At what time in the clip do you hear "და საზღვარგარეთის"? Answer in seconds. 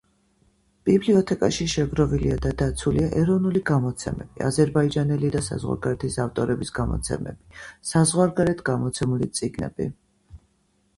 5.37-6.19